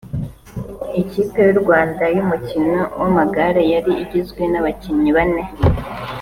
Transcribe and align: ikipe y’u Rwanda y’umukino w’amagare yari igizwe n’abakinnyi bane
ikipe 1.01 1.37
y’u 1.47 1.57
Rwanda 1.61 2.03
y’umukino 2.15 2.79
w’amagare 2.99 3.61
yari 3.73 3.91
igizwe 4.03 4.41
n’abakinnyi 4.47 5.11
bane 5.17 5.43